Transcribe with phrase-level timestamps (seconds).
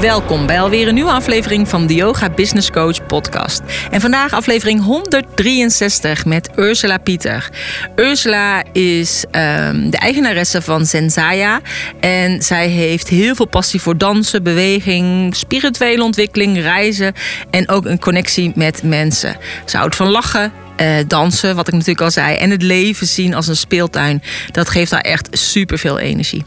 [0.00, 3.60] Welkom bij alweer een nieuwe aflevering van de Yoga Business Coach podcast.
[3.90, 7.48] En vandaag aflevering 163 met Ursula Pieter.
[7.96, 11.60] Ursula is um, de eigenaresse van Zenzaya.
[12.00, 17.12] En zij heeft heel veel passie voor dansen, beweging, spirituele ontwikkeling, reizen
[17.50, 19.36] en ook een connectie met mensen.
[19.64, 23.34] Ze houdt van lachen, uh, dansen, wat ik natuurlijk al zei, en het leven zien
[23.34, 24.22] als een speeltuin.
[24.50, 26.44] Dat geeft haar echt super veel energie.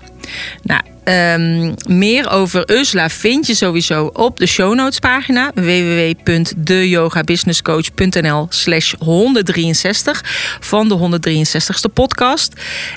[0.63, 8.93] Nou, Um, meer over Ursula vind je sowieso op de show notes pagina www.deyogabusinesscoach.nl slash
[8.99, 10.23] 163
[10.59, 12.53] van de 163ste podcast.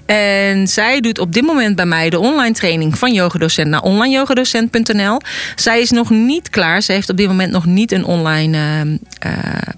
[0.07, 5.21] En zij doet op dit moment bij mij de online training van yogadocent naar onlineyogadocent.nl.
[5.55, 6.83] Zij is nog niet klaar.
[6.83, 8.81] Ze heeft op dit moment nog niet een online uh,
[9.27, 9.33] uh,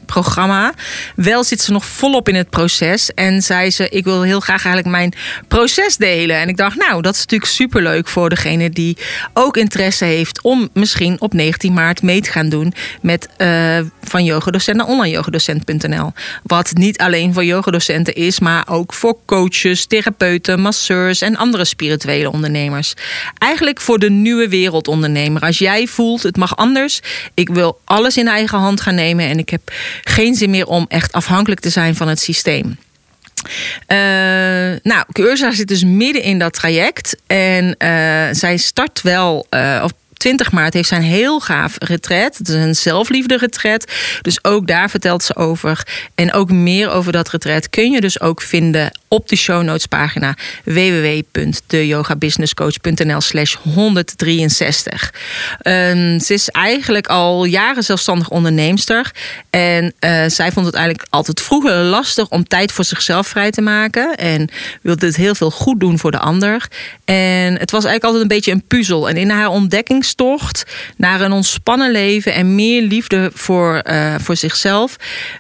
[0.07, 0.73] programma.
[1.17, 3.15] Wel zit ze nog volop in het proces.
[3.15, 5.13] En zei ze, ik wil heel graag eigenlijk mijn
[5.49, 6.37] proces delen.
[6.37, 8.97] En ik dacht, nou, dat is natuurlijk superleuk voor degene die
[9.33, 14.25] ook interesse heeft om misschien op 19 maart mee te gaan doen met uh, van
[14.25, 16.13] yogadocent naar.
[16.43, 22.31] Wat niet alleen voor yogadocenten is, maar ook voor coaches, therapeuten, masseurs en andere spirituele
[22.31, 22.95] ondernemers.
[23.39, 25.43] Eigenlijk voor de nieuwe wereldondernemer.
[25.43, 27.01] Als jij voelt, het mag anders.
[27.35, 29.61] Ik wil alles in eigen hand gaan nemen en ik heb
[30.05, 32.77] geen zin meer om echt afhankelijk te zijn van het systeem.
[33.89, 33.99] Uh,
[34.83, 37.17] nou, Ursula zit dus midden in dat traject.
[37.27, 42.39] En uh, zij start wel, uh, of 20 maart heeft zij een heel gaaf retret.
[42.39, 43.93] Het is een zelfliefde retret.
[44.23, 45.87] Dus ook daar vertelt ze over.
[46.15, 49.87] En ook meer over dat retret kun je dus ook vinden op de show notes
[49.87, 55.15] pagina www.deyogabusinesscoach.nl slash 163.
[55.63, 59.11] Um, ze is eigenlijk al jaren zelfstandig onderneemster.
[59.51, 59.91] En uh,
[60.27, 64.17] zij vond het eigenlijk altijd vroeger lastig om tijd voor zichzelf vrij te maken.
[64.17, 64.49] En
[64.83, 66.69] wilde het heel veel goed doen voor de ander.
[67.05, 69.09] En het was eigenlijk altijd een beetje een puzzel.
[69.09, 69.49] En in haar
[70.07, 70.65] ontdekkingstocht
[70.97, 74.97] naar een ontspannen leven en meer liefde voor, uh, voor zichzelf,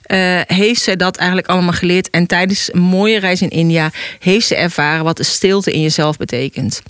[0.06, 2.10] uh, heeft zij dat eigenlijk allemaal geleerd.
[2.10, 6.16] En tijdens een mooie reis in India heeft ze ervaren wat de stilte in jezelf
[6.16, 6.82] betekent.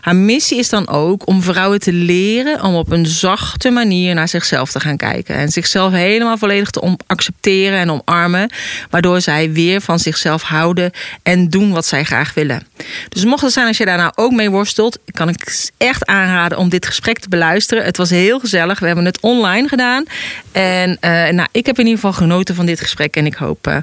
[0.00, 4.28] Haar missie is dan ook om vrouwen te leren om op een zachte manier naar
[4.28, 5.34] zichzelf te gaan kijken.
[5.34, 8.50] En zichzelf helemaal volledig te accepteren en omarmen.
[8.90, 10.90] Waardoor zij weer van zichzelf houden
[11.22, 12.66] en doen wat zij graag willen.
[13.08, 16.58] Dus mocht het zijn als je daar nou ook mee worstelt, kan ik echt aanraden
[16.58, 17.84] om dit gesprek te beluisteren.
[17.84, 18.78] Het was heel gezellig.
[18.78, 20.04] We hebben het online gedaan.
[20.52, 23.16] En uh, nou, ik heb in ieder geval genoten van dit gesprek.
[23.16, 23.76] En ik hoop uh,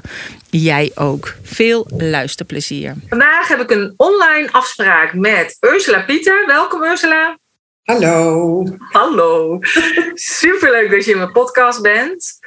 [0.50, 1.34] jij ook.
[1.42, 2.94] Veel luisterplezier.
[3.08, 6.46] Vandaag heb ik een online afspraak met Ursula Pieter.
[6.46, 7.38] Welkom Ursula.
[7.82, 8.64] Hallo.
[8.78, 9.58] Hallo.
[10.14, 12.38] Superleuk dat je in mijn podcast bent.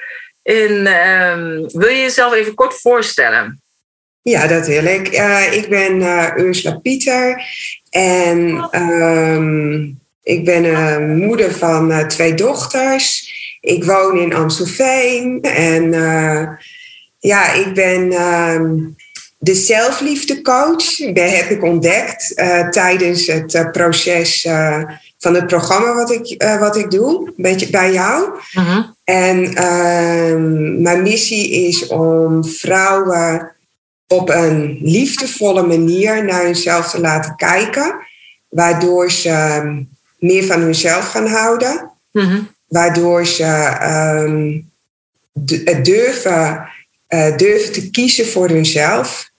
[0.44, 3.62] En um, wil je jezelf even kort voorstellen?
[4.22, 5.14] Ja, dat wil ik.
[5.14, 7.44] Uh, ik ben uh, Ursula Pieter
[7.90, 10.98] en um, ik ben uh,
[11.28, 13.34] moeder van uh, twee dochters.
[13.62, 16.48] Ik woon in Amstelveen en uh,
[17.20, 18.96] ja, ik ben um,
[19.38, 20.96] de zelfliefdecoach.
[21.14, 22.34] Dat heb ik ontdekt
[22.70, 24.48] tijdens het proces
[25.20, 28.30] van het programma wat ik, wat ik doe, een beetje bij jou.
[28.52, 28.84] -huh.
[29.04, 30.36] En uh,
[30.82, 33.56] mijn missie is om vrouwen
[34.08, 37.96] op een liefdevolle manier naar hunzelf te laten kijken,
[38.50, 39.95] waardoor ze um,
[40.26, 42.40] meer van hunzelf gaan houden, -huh.
[42.68, 43.78] waardoor ze
[44.26, 44.72] um,
[45.64, 46.70] het durven,
[47.10, 49.30] uh, durven te kiezen voor hunzelf.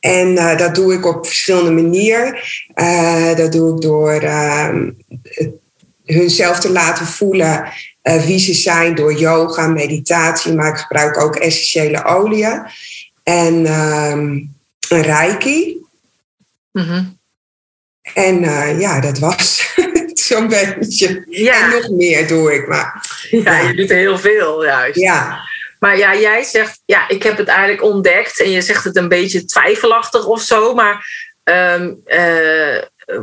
[0.00, 2.38] En uh, dat doe ik op verschillende manieren.
[2.74, 4.12] Uh, dat doe ik door
[6.04, 7.72] hunzelf te laten voelen
[8.02, 12.62] wie ze zijn door yoga, meditatie, maar ik gebruik ook essentiële oliën
[13.22, 14.54] en um,
[14.88, 15.76] een reiki.
[16.72, 17.18] Mm -hmm.
[18.14, 19.74] En uh, ja, dat was
[20.28, 21.24] zo'n beetje.
[21.28, 21.64] Ja.
[21.64, 22.68] En nog meer doe ik.
[22.68, 24.98] Maar, ja, je doet heel veel juist.
[24.98, 25.48] Ja.
[25.78, 28.40] Maar ja, jij zegt, ja, ik heb het eigenlijk ontdekt.
[28.40, 30.74] En je zegt het een beetje twijfelachtig of zo.
[30.74, 31.06] Maar
[31.44, 32.82] um, uh,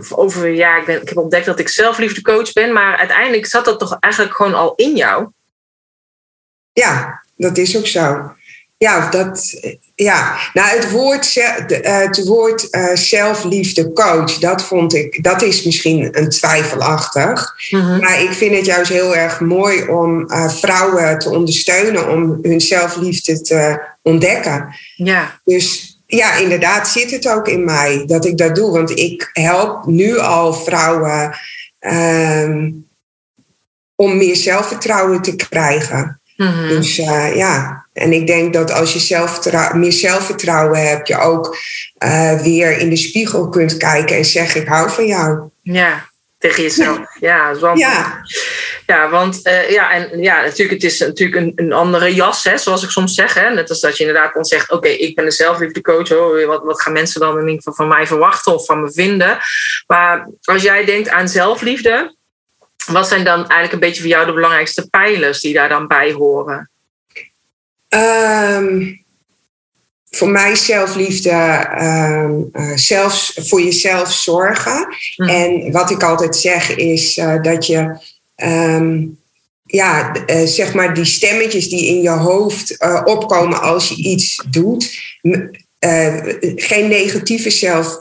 [0.10, 2.74] over, ja, ik, ben, ik heb ontdekt dat ik zelfliefdecoach ben.
[2.74, 5.30] Maar uiteindelijk zat dat toch eigenlijk gewoon al in jou?
[6.74, 8.36] Ja, dat is ook zo.
[8.78, 9.60] Ja, dat,
[9.96, 11.34] ja, nou het woord,
[11.82, 17.56] het woord uh, zelfliefde coach, dat vond ik, dat is misschien een twijfelachtig.
[17.70, 18.00] Mhm.
[18.00, 22.62] Maar ik vind het juist heel erg mooi om uh, vrouwen te ondersteunen om hun
[22.62, 24.76] zelfliefde te ontdekken.
[24.96, 25.40] Ja.
[25.44, 28.72] Dus ja, inderdaad zit het ook in mij dat ik dat doe.
[28.72, 31.38] Want ik help nu al vrouwen
[31.80, 32.88] um,
[33.96, 36.22] om meer zelfvertrouwen te krijgen.
[36.38, 36.68] Mhm.
[36.68, 39.40] Dus uh, ja, en ik denk dat als je zelf,
[39.74, 41.58] meer zelfvertrouwen hebt, je ook
[42.04, 45.40] uh, weer in de spiegel kunt kijken en zeggen: Ik hou van jou.
[45.62, 46.98] Ja, tegen jezelf.
[47.20, 48.22] Ja, ja.
[48.86, 52.58] ja, want uh, ja, en ja, natuurlijk, het is natuurlijk een, een andere jas, hè,
[52.58, 53.34] zoals ik soms zeg.
[53.34, 56.12] Hè, net als dat je inderdaad dan zegt: Oké, ik ben de zelfliefdecoach.
[56.12, 58.92] Oh, wat, wat gaan mensen dan in ieder geval van mij verwachten of van me
[58.92, 59.38] vinden?
[59.88, 62.17] Maar als jij denkt aan zelfliefde,
[62.88, 66.12] wat zijn dan eigenlijk een beetje voor jou de belangrijkste pijlers die daar dan bij
[66.12, 66.70] horen?
[67.90, 69.06] Um,
[70.10, 74.88] voor mij zelfliefde, um, uh, zelfs voor jezelf zorgen.
[75.16, 75.28] Mm.
[75.28, 77.98] En wat ik altijd zeg is uh, dat je,
[78.36, 79.20] um,
[79.66, 85.00] ja, uh, zeg maar die stemmetjes die in je hoofd opkomen als je iets doet,
[86.56, 87.98] geen negatieve, zelf,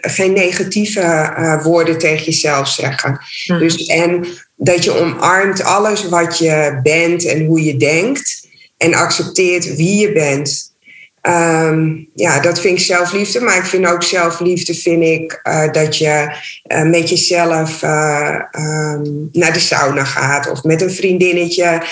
[0.00, 3.20] geen negatieve woorden tegen jezelf zeggen.
[3.46, 3.58] Mm.
[3.58, 4.26] Dus, en
[4.56, 10.12] dat je omarmt alles wat je bent en hoe je denkt en accepteert wie je
[10.12, 10.74] bent.
[11.28, 13.40] Um, ja, dat vind ik zelfliefde.
[13.40, 16.36] Maar ik vind ook zelfliefde vind ik, uh, dat je
[16.68, 20.50] uh, met jezelf uh, um, naar de sauna gaat.
[20.50, 21.82] Of met een vriendinnetje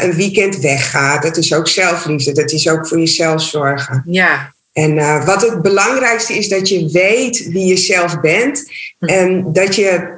[0.00, 1.22] een weekend weggaat.
[1.22, 2.32] Dat is ook zelfliefde.
[2.32, 4.02] Dat is ook voor jezelf zorgen.
[4.06, 4.52] Ja.
[4.72, 8.70] En wat het belangrijkste is dat je weet wie je zelf bent.
[8.98, 9.06] Hm.
[9.06, 10.16] En dat je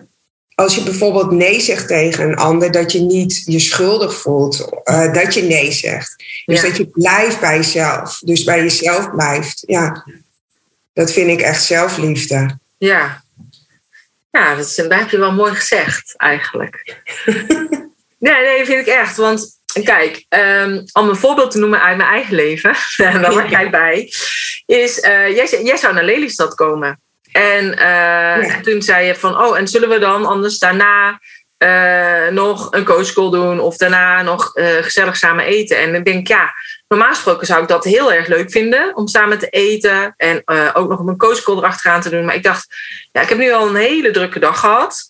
[0.60, 5.12] als je bijvoorbeeld nee zegt tegen een ander, dat je niet je schuldig voelt uh,
[5.12, 6.24] dat je nee zegt.
[6.44, 8.18] Dus dat je blijft bij jezelf.
[8.18, 9.62] Dus bij jezelf blijft.
[9.66, 10.06] Ja,
[10.92, 12.58] dat vind ik echt zelfliefde.
[12.78, 13.22] Ja,
[14.30, 17.02] ja dat, is, dat heb je wel mooi gezegd eigenlijk.
[18.18, 19.16] nee, nee, vind ik echt.
[19.16, 23.70] Want kijk, um, om een voorbeeld te noemen uit mijn eigen leven, daar maak jij
[23.70, 24.12] bij,
[24.66, 27.00] is uh, jij, jij zou naar Lelystad komen.
[27.32, 31.20] En uh, toen zei je van, oh, en zullen we dan anders daarna
[31.58, 35.78] uh, nog een coachcall doen of daarna nog uh, gezellig samen eten?
[35.78, 36.52] En ik denk, ja,
[36.88, 40.42] normaal gesproken zou ik dat heel erg leuk vinden om samen te eten en
[40.74, 42.24] ook nog een coachcall erachteraan te doen.
[42.24, 42.66] Maar ik dacht,
[43.12, 45.09] ja, ik heb nu al een hele drukke dag gehad.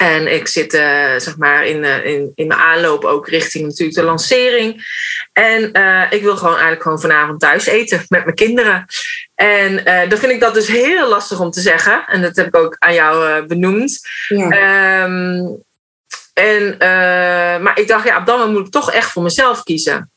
[0.00, 3.98] En ik zit uh, zeg maar in, uh, in, in mijn aanloop ook richting natuurlijk
[3.98, 4.86] de lancering.
[5.32, 8.86] En uh, ik wil gewoon eigenlijk gewoon vanavond thuis eten met mijn kinderen.
[9.34, 12.06] En dan vind ik dat dus heel lastig om te zeggen.
[12.06, 14.00] En dat heb ik ook aan jou benoemd.
[14.28, 15.02] Ja.
[15.02, 15.62] Um,
[16.32, 16.76] en,
[17.62, 20.10] maar ik dacht, ja, op dat moment moet ik toch echt voor mezelf kiezen.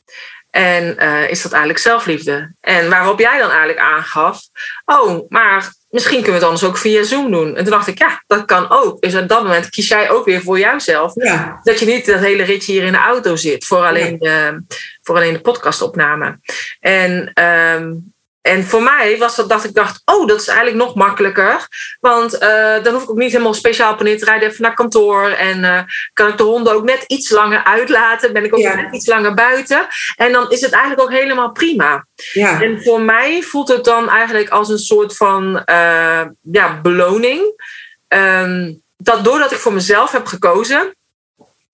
[0.50, 0.98] En
[1.30, 2.56] is dat eigenlijk zelfliefde?
[2.62, 4.42] En waarop jij dan eigenlijk aangaf,
[4.86, 7.56] oh, maar misschien kunnen we het anders ook via Zoom doen.
[7.56, 9.02] En toen dacht ik, ja, dat kan ook.
[9.02, 11.12] Dus op dat moment kies jij ook weer voor jouzelf.
[11.16, 11.60] Ja.
[11.64, 14.64] Dat je niet dat hele ritje hier in de auto zit voor alleen, de,
[15.02, 16.40] voor alleen de podcastopname.
[16.80, 18.14] En um,
[18.44, 21.68] en voor mij was dat dat ik dacht, oh, dat is eigenlijk nog makkelijker.
[22.00, 25.28] Want uh, dan hoef ik ook niet helemaal speciaal op te rijden even naar kantoor.
[25.28, 25.80] En uh,
[26.14, 28.34] kan ik de honden ook net iets langer uitlaten.
[28.34, 29.88] Ben ik ook net iets langer buiten.
[30.16, 32.06] En dan is het eigenlijk ook helemaal prima.
[32.34, 32.62] Ja.
[32.62, 37.62] En voor mij voelt het dan eigenlijk als een soort van uh, ja, beloning.
[38.08, 40.96] Um, dat doordat ik voor mezelf heb gekozen,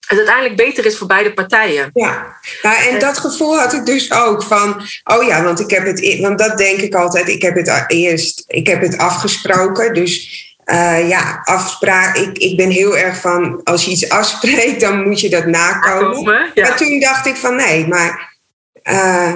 [0.09, 1.89] het uiteindelijk beter is voor beide partijen.
[1.93, 5.85] Ja, nou, en dat gevoel had ik dus ook van, oh ja, want ik heb
[5.85, 10.47] het, want dat denk ik altijd, ik heb het eerst, ik heb het afgesproken, dus
[10.65, 15.19] uh, ja, afspraak, ik, ik ben heel erg van, als je iets afspreekt, dan moet
[15.19, 16.51] je dat nakomen.
[16.53, 16.67] ja.
[16.67, 18.37] Maar toen dacht ik van, nee, maar
[18.83, 19.35] uh,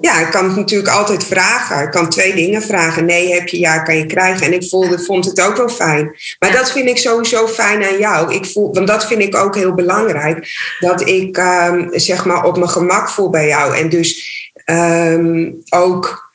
[0.00, 1.84] ja, ik kan het natuurlijk altijd vragen.
[1.84, 3.04] Ik kan twee dingen vragen.
[3.04, 4.46] Nee, heb je, ja, kan je krijgen.
[4.46, 6.16] En ik voelde, vond het ook wel fijn.
[6.38, 8.34] Maar dat vind ik sowieso fijn aan jou.
[8.34, 10.48] Ik voel, want dat vind ik ook heel belangrijk.
[10.80, 13.76] Dat ik um, zeg maar op mijn gemak voel bij jou.
[13.76, 14.30] En dus
[14.64, 16.30] um, ook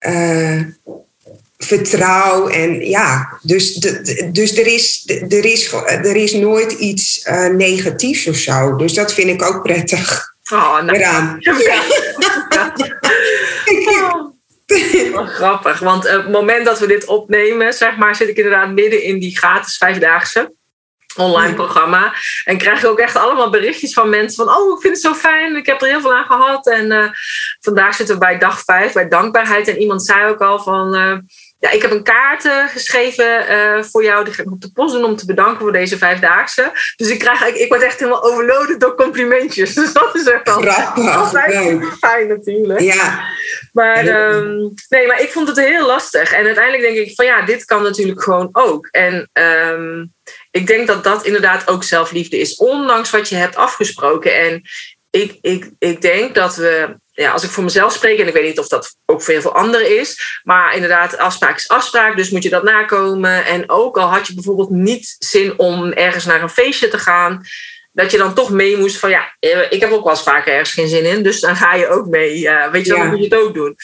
[0.00, 0.60] uh,
[1.58, 2.48] vertrouw.
[2.48, 8.26] En ja, dus, de, dus er, is, er, is, er is nooit iets uh, negatiefs
[8.26, 8.76] of zo.
[8.76, 10.35] Dus dat vind ik ook prettig.
[10.52, 10.98] Oh, nou.
[10.98, 11.38] Eraan.
[15.12, 15.28] Oh.
[15.28, 19.02] grappig, want op het moment dat we dit opnemen, zeg maar, zit ik inderdaad midden
[19.02, 20.54] in die gratis vijfdaagse
[21.16, 22.14] online programma.
[22.44, 24.56] En krijg ik ook echt allemaal berichtjes van mensen van...
[24.56, 26.66] oh, ik vind het zo fijn, ik heb er heel veel aan gehad.
[26.66, 27.10] En uh,
[27.60, 29.68] vandaag zitten we bij dag vijf, bij dankbaarheid.
[29.68, 30.94] En iemand zei ook al van...
[30.94, 31.16] Uh,
[31.66, 34.24] ja, ik heb een kaart uh, geschreven uh, voor jou.
[34.24, 36.72] Die ga ik op de post doen om te bedanken voor deze vijfdaagse.
[36.96, 39.74] Dus ik, krijg, ik, ik word echt helemaal overloaded door complimentjes.
[39.86, 42.80] Dus dat is echt al altijd fijn natuurlijk.
[42.80, 43.24] Ja.
[43.72, 46.32] Maar, um, nee, maar ik vond het heel lastig.
[46.32, 48.88] En uiteindelijk denk ik van ja, dit kan natuurlijk gewoon ook.
[48.90, 50.12] En um,
[50.50, 52.56] ik denk dat dat inderdaad ook zelfliefde is.
[52.56, 54.36] Ondanks wat je hebt afgesproken.
[54.36, 54.62] En
[55.10, 58.44] ik, ik, ik denk dat we ja, als ik voor mezelf spreek, en ik weet
[58.44, 62.30] niet of dat ook voor heel veel anderen is, maar inderdaad, afspraak is afspraak, dus
[62.30, 63.44] moet je dat nakomen.
[63.44, 67.46] En ook al had je bijvoorbeeld niet zin om ergens naar een feestje te gaan,
[67.92, 70.52] dat je dan toch mee moest van ja, eh, ik heb ook wel eens vaker
[70.52, 72.38] ergens geen zin in, dus dan ga je ook mee.
[72.38, 73.76] Uh, weet je, dan moet je het ook doen.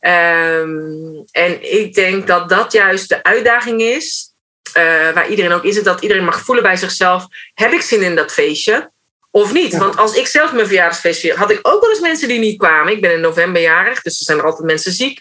[0.00, 4.32] Um, en ik denk dat dat juist de uitdaging is,
[4.68, 8.14] uh, waar iedereen ook is, dat iedereen mag voelen bij zichzelf, heb ik zin in
[8.14, 8.90] dat feestje?
[9.38, 9.76] Of niet?
[9.76, 12.58] Want als ik zelf mijn verjaardagsfeest vier, had ik ook wel eens mensen die niet
[12.58, 12.92] kwamen.
[12.92, 15.20] Ik ben in november jarig, dus er zijn er altijd mensen ziek.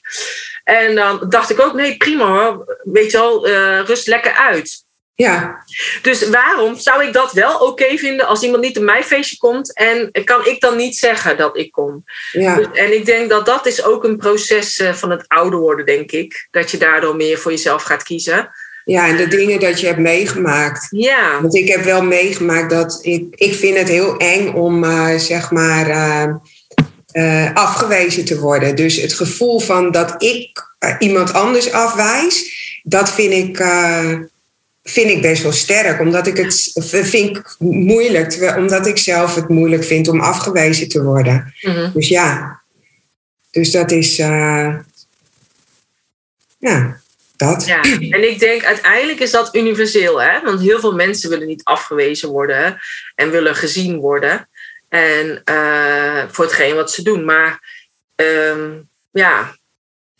[0.64, 2.78] En dan dacht ik ook, nee, prima hoor.
[2.84, 4.86] Weet je wel, uh, rust lekker uit.
[5.16, 5.64] Ja.
[6.02, 9.74] Dus waarom zou ik dat wel oké vinden als iemand niet in mijn feestje komt
[9.74, 12.04] en kan ik dan niet zeggen dat ik kom?
[12.32, 12.56] Ja.
[12.56, 15.86] Dus, en ik denk dat dat is ook een proces uh, van het ouder worden,
[15.86, 16.48] denk ik.
[16.52, 18.50] Dat je daardoor meer voor jezelf gaat kiezen.
[18.88, 20.88] Ja, en de dingen dat je hebt meegemaakt.
[20.90, 21.42] Ja.
[21.42, 25.52] Want ik heb wel meegemaakt dat ik, ik vind het heel eng om uh, zeg
[25.52, 26.36] maar uh,
[27.14, 28.76] uh, afgewezen te worden.
[28.76, 33.66] Dus het gevoel van dat ik iemand anders afwijs, dat vind ik,
[34.84, 36.00] vind ik best wel sterk.
[36.00, 40.90] Omdat ik het vind ik moeilijk, terwijl, omdat ik zelf het moeilijk vind om afgewezen
[40.90, 41.54] te worden.
[41.62, 41.92] Mm -hmm.
[41.94, 42.62] Dus ja,
[43.52, 44.16] dus dat is.
[44.16, 44.86] ja.
[47.38, 47.66] Dat.
[47.66, 50.42] Ja, en ik denk uiteindelijk is dat universeel, hè?
[50.42, 52.80] Want heel veel mensen willen niet afgewezen worden
[53.16, 54.50] en willen gezien worden.
[54.90, 57.26] En uh, voor hetgeen wat ze doen.
[57.26, 57.60] Maar
[58.16, 59.56] um, ja,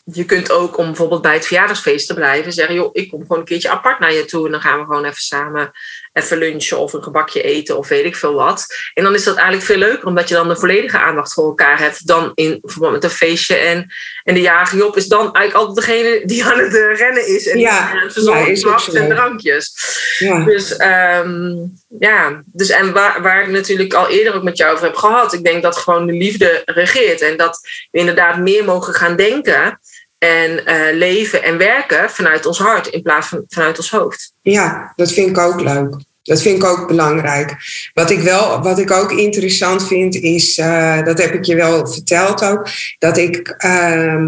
[0.04, 3.38] je kunt ook om bijvoorbeeld bij het verjaardagsfeest te blijven zeggen: joh, ik kom gewoon
[3.38, 5.72] een keertje apart naar je toe en dan gaan we gewoon even samen
[6.12, 8.66] even lunchen of een gebakje eten of weet ik veel wat.
[8.94, 11.78] En dan is dat eigenlijk veel leuker, omdat je dan de volledige aandacht voor elkaar
[11.78, 13.56] hebt dan in verband met een feestje.
[13.56, 13.92] En,
[14.24, 17.58] en de jarige Job is dan eigenlijk altijd degene die aan het rennen is en
[17.58, 19.72] ja, die verzorgen snaps en drankjes.
[20.18, 20.44] Ja.
[20.44, 24.84] Dus um, ja, dus en waar, waar ik natuurlijk al eerder ook met jou over
[24.84, 27.60] heb gehad, ik denk dat gewoon de liefde regeert en dat
[27.90, 29.78] we inderdaad meer mogen gaan denken
[30.18, 34.32] en uh, leven en werken vanuit ons hart in plaats van vanuit ons hoofd.
[34.42, 35.96] Ja, dat vind ik ook leuk.
[36.22, 37.56] Dat vind ik ook belangrijk.
[37.94, 41.86] Wat ik, wel, wat ik ook interessant vind, is, uh, dat heb ik je wel
[41.86, 44.24] verteld ook, dat ik uh,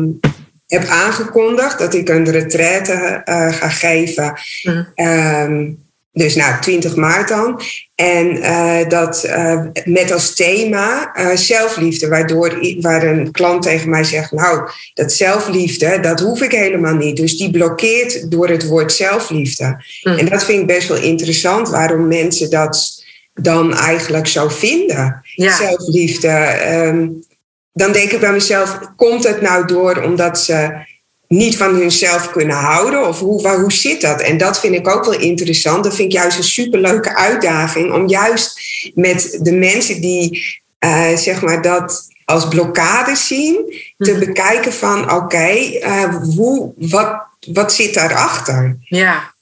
[0.67, 4.41] heb aangekondigd dat ik een retraite uh, ga geven.
[4.63, 5.89] Mm.
[6.13, 7.61] Dus nou, 20 maart dan.
[7.95, 14.05] En uh, dat uh, met als thema uh, zelfliefde, waardoor waar een klant tegen mij
[14.05, 17.17] zegt: Nou, dat zelfliefde, dat hoef ik helemaal niet.
[17.17, 19.85] Dus die blokkeert door het woord zelfliefde.
[20.03, 20.17] Mm.
[20.17, 25.21] En dat vind ik best wel interessant, waarom mensen dat dan eigenlijk zo vinden.
[25.23, 25.57] Ja.
[25.57, 26.59] Zelfliefde.
[26.87, 27.25] Um,
[27.73, 30.89] dan denk ik bij mezelf: komt het nou door omdat ze
[31.35, 33.07] niet van hunzelf kunnen houden?
[33.07, 34.21] Of hoe, waar, hoe zit dat?
[34.21, 35.85] En dat vind ik ook wel interessant.
[35.85, 38.61] Dat vind ik juist een superleuke uitdaging om juist
[38.95, 40.45] met de mensen die
[40.85, 43.55] uh, zeg maar dat als blokkade zien,
[43.99, 44.27] te mm-hmm.
[44.27, 48.77] bekijken van oké, okay, uh, hoe, wat, wat zit daarachter?
[48.81, 49.35] Ja.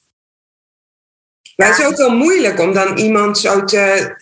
[1.56, 4.14] Maar het is ook wel moeilijk om dan iemand zo te,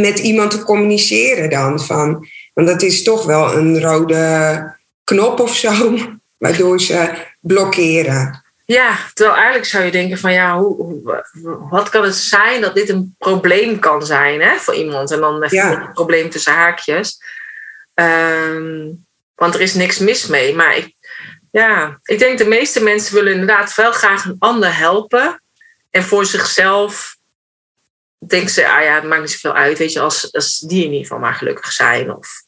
[0.00, 1.80] met iemand te communiceren dan.
[1.80, 5.98] Van, want dat is toch wel een rode knop of zo
[6.38, 8.44] waardoor ze blokkeren.
[8.64, 11.22] Ja, terwijl eigenlijk zou je denken van ja, hoe, hoe,
[11.70, 15.10] wat kan het zijn dat dit een probleem kan zijn hè, voor iemand?
[15.10, 15.80] En dan even ja.
[15.80, 17.18] een probleem tussen haakjes.
[17.94, 20.54] Um, want er is niks mis mee.
[20.54, 20.94] Maar ik,
[21.50, 25.42] ja, ik denk de meeste mensen willen inderdaad wel graag een ander helpen.
[25.90, 27.16] En voor zichzelf
[28.18, 30.90] denken ze, ah ja, het maakt niet zoveel uit, weet je, als, als die in
[30.90, 32.14] ieder geval maar gelukkig zijn.
[32.14, 32.42] Of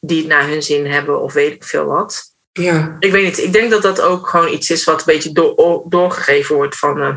[0.00, 2.36] die het naar hun zin hebben of weet ik veel wat.
[2.58, 2.96] Ja.
[3.00, 3.38] Ik weet niet.
[3.38, 6.98] Ik denk dat dat ook gewoon iets is wat een beetje door, doorgegeven wordt van,
[6.98, 7.14] uh,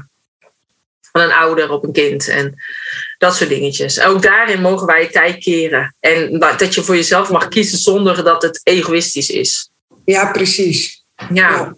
[1.12, 2.27] van een ouder op een kind.
[2.27, 2.55] En
[3.17, 4.01] dat soort dingetjes.
[4.01, 5.95] Ook daarin mogen wij tijd keren.
[6.00, 9.71] En dat je voor jezelf mag kiezen zonder dat het egoïstisch is.
[10.05, 11.03] Ja, precies.
[11.15, 11.27] Ja.
[11.33, 11.57] ja.
[11.57, 11.75] Maar,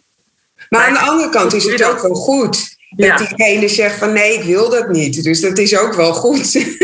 [0.70, 2.72] maar aan de andere kant is het ook wel goed.
[2.90, 3.18] Dat ja.
[3.18, 5.24] diegene zegt van nee, ik wil dat niet.
[5.24, 6.54] Dus dat is ook wel goed.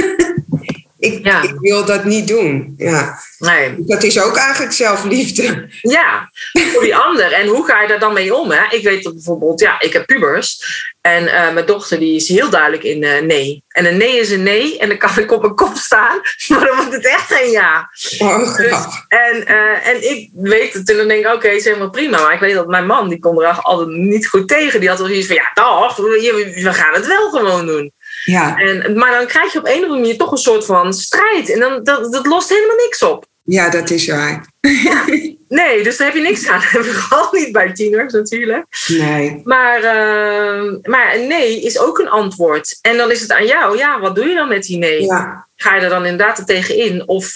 [1.00, 1.42] Ik, Ja.
[1.42, 2.74] ik wil dat niet doen.
[2.78, 3.20] Ja.
[3.40, 3.76] Nee.
[3.78, 5.70] Dat is ook eigenlijk zelfliefde.
[5.82, 6.30] Ja,
[6.74, 7.32] voor die ander.
[7.32, 8.52] En hoe ga je daar dan mee om?
[8.52, 8.76] Hè?
[8.76, 10.62] Ik weet dat bijvoorbeeld, ja, ik heb pubers.
[11.02, 13.64] En eh, mijn dochter die is heel duidelijk in eh, nee.
[13.68, 14.78] En een nee is een nee.
[14.78, 16.22] En dan kan ik op mijn kop staan.
[16.48, 17.90] Maar dan wordt het echt geen ja.
[18.18, 19.06] Oh, Dus, grappig.
[19.08, 20.90] en, eh, en ik weet het.
[20.90, 22.22] En dan denk ik, oké, is helemaal prima.
[22.22, 24.80] Maar ik weet dat mijn man, die kon er altijd niet goed tegen.
[24.80, 27.94] Die had wel zoiets van, ja, dag, we gaan het wel gewoon doen.
[28.26, 28.58] Ja.
[28.58, 31.50] En, maar dan krijg je op een of andere manier toch een soort van strijd.
[31.50, 33.26] En dan, dat, dat lost helemaal niks op.
[33.44, 34.46] ja, dat is waar.
[35.50, 36.62] Nee, dus daar heb je niks aan.
[36.86, 38.66] Vooral niet bij tieners natuurlijk.
[38.88, 39.42] Nee.
[39.44, 42.78] Maar, eh, maar een nee is ook een antwoord.
[42.82, 43.78] En dan is het aan jou.
[43.78, 45.02] Ja, wat doe je dan met die nee?
[45.02, 45.48] Ja.
[45.56, 47.08] Ga je er dan inderdaad er tegenin?
[47.08, 47.32] Of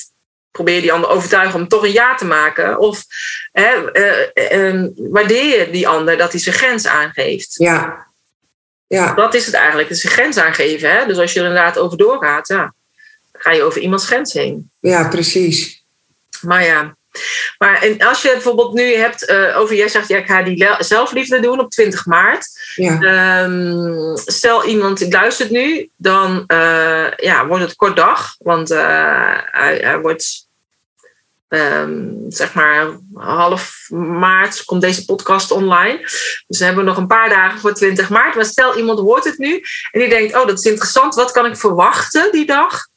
[0.52, 2.80] probeer je die ander overtuigen om toch een ja te maken?
[2.80, 3.04] Of
[3.52, 7.56] hè, eh, eh, waardeer je die ander dat hij zijn grens aangeeft?
[7.58, 8.08] Ja.
[8.94, 9.14] Ja.
[9.14, 9.90] Dat is het eigenlijk.
[9.90, 10.92] Het is een grens aangeven.
[10.92, 11.06] Hè?
[11.06, 12.74] Dus als je er inderdaad over doorgaat, ja,
[13.32, 14.70] dan ga je over iemands grens heen.
[14.80, 15.84] Ja, precies.
[16.42, 16.96] Maar ja.
[17.58, 20.68] Maar en als je bijvoorbeeld nu hebt eh, over, jij zegt, ja, ik ga die
[20.80, 22.48] zelfliefde doen op 20 maart.
[22.76, 23.00] Ja.
[23.00, 28.36] Ehm, stel iemand luistert nu, dan eh, ja, wordt het kort dag.
[28.38, 30.48] Want eh, hij, hij wordt,
[31.54, 33.86] ehm, zeg maar, half
[34.20, 35.98] maart komt deze podcast online.
[36.48, 38.36] Dus dan hebben we nog een paar dagen voor 20 maart.
[38.36, 41.16] Maar stel iemand hoort het nu en die denkt, oh dat is interessant.
[41.16, 42.88] Wat kan ik verwachten die dag?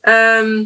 [0.00, 0.64] Ehm,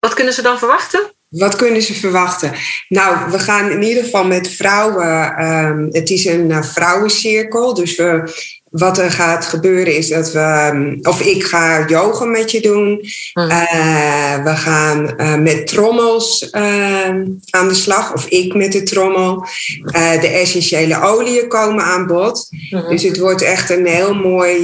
[0.00, 1.12] wat kunnen ze dan verwachten?
[1.28, 2.52] Wat kunnen ze verwachten?
[2.88, 5.34] Nou, we gaan in ieder geval met vrouwen.
[5.36, 7.74] ehm, het is een eh, vrouwencirkel.
[7.74, 8.32] Dus we,
[8.70, 10.38] wat er gaat gebeuren is dat we.
[10.38, 13.04] ehm, Of ik ga yoga met je doen.
[13.34, 13.50] Mhm.
[13.50, 18.14] Eh, we gaan eh, met trommels ehm, aan de slag.
[18.14, 19.46] Of ik met de trommel.
[19.84, 22.48] Eh, de essentiële oliën komen aan bod.
[22.88, 24.62] Dus het wordt echt een heel mooi,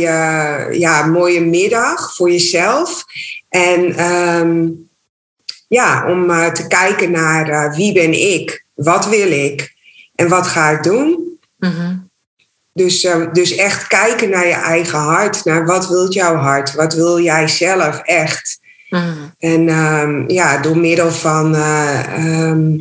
[0.78, 3.04] ja, mooie middag voor jezelf.
[3.48, 4.68] En ehm,
[5.68, 9.74] ja, om te kijken naar wie ben ik, wat wil ik
[10.14, 11.38] en wat ga ik doen.
[11.58, 11.95] Mhm.
[12.76, 16.94] Dus, eh, dus echt kijken naar je eigen hart, naar wat wil jouw hart, wat
[16.94, 18.58] wil jij zelf echt.
[18.90, 19.12] Mhm.
[19.38, 22.76] En ehm, ja, door middel van eh, ehm,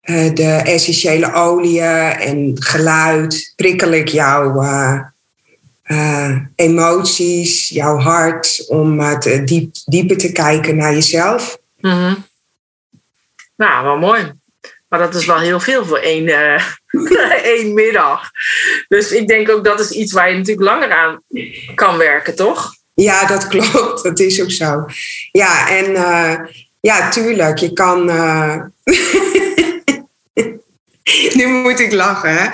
[0.00, 4.62] eh, de essentiële oliën en geluid prikkel ik jouw
[5.82, 11.58] eh, emoties, jouw hart, om te diep, dieper te kijken naar jezelf.
[11.80, 12.14] Mhm.
[13.56, 14.32] Nou, wel mooi.
[14.96, 16.62] Maar dat is wel heel veel voor één, eh,
[17.54, 18.30] één middag.
[18.88, 21.22] Dus ik denk ook dat is iets waar je natuurlijk langer aan
[21.74, 22.74] kan werken, toch?
[22.94, 24.02] Ja, dat klopt.
[24.02, 24.84] Dat is ook zo.
[25.32, 26.38] Ja, en eh,
[26.80, 28.10] ja, tuurlijk, je kan.
[28.10, 28.56] eh,
[31.38, 32.50] nu moet ik lachen.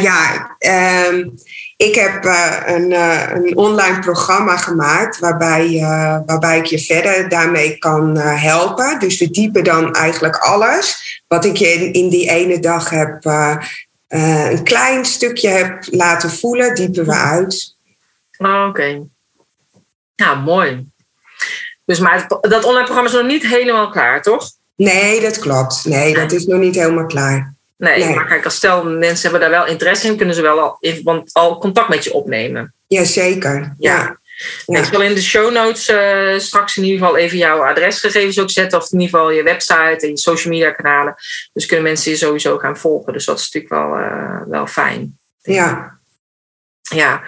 [0.00, 1.28] Ja, ehm,
[1.76, 7.28] ik heb eh, een, eh, een online programma gemaakt waarbij, eh, waarbij ik je verder
[7.28, 8.98] daarmee kan helpen.
[8.98, 13.24] Dus we diepen dan eigenlijk alles wat ik je in, in die ene dag heb.
[14.08, 17.76] een klein stukje heb laten voelen, diepen we uit.
[18.36, 19.02] Ah, Oké.
[20.16, 20.86] Nou, mooi.
[21.84, 24.50] Dus maar het- dat online programma is nog niet helemaal klaar, toch?
[24.76, 25.84] Nee, dat klopt.
[25.84, 27.54] Nee, dat is nog niet helemaal klaar.
[27.76, 28.14] Nee, Nee.
[28.14, 31.30] maar kijk, als stel mensen hebben daar wel interesse in, kunnen ze wel al, want
[31.32, 32.74] al contact met je opnemen.
[32.86, 33.74] Jazeker.
[33.78, 34.18] Ja.
[34.66, 34.78] Ja.
[34.78, 38.50] Ik zal in de show notes eh, straks in ieder geval even jouw adresgegevens ook
[38.50, 38.78] zetten.
[38.78, 41.14] Of in ieder geval je website en je social media kanalen.
[41.52, 43.12] Dus kunnen mensen je sowieso gaan volgen.
[43.12, 45.18] Dus dat is natuurlijk wel, eh, wel fijn.
[45.42, 45.94] Ja.
[46.94, 47.22] Ja,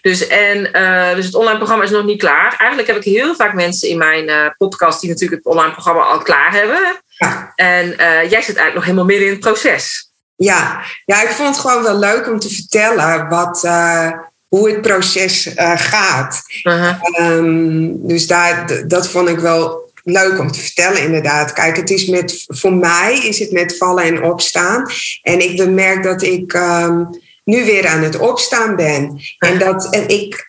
[0.00, 2.56] dus, en, eh, dus het online programma is nog niet klaar.
[2.58, 6.22] Eigenlijk heb ik heel vaak mensen in mijn podcast die natuurlijk het online programma al
[6.22, 7.02] klaar hebben.
[7.20, 7.52] Ja.
[7.56, 10.12] En eh, jij zit eigenlijk nog helemaal midden in het proces.
[10.36, 10.82] Ja.
[11.04, 14.10] ja, ik vond het gewoon wel leuk om te vertellen wat, eh,
[14.48, 16.42] hoe het proces eh, gaat.
[16.62, 16.96] Uh-huh.
[17.02, 21.52] Ehm, dus daar, dat vond ik wel leuk om te vertellen, inderdaad.
[21.52, 24.90] Kijk, het is met, voor mij is het met vallen en opstaan.
[25.22, 27.04] En ik bemerk dat ik ehm,
[27.44, 29.20] nu weer aan het opstaan ben.
[29.38, 30.46] En dat en ik.